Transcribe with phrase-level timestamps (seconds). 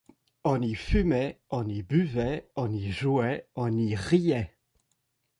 [0.43, 4.57] On y fumait, on y buvait, on y jouait, on y riait.